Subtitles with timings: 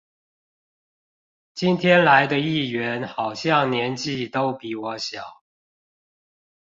[1.53, 5.43] 今天來的議員好像年紀都比我小